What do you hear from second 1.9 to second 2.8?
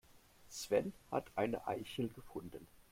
gefunden.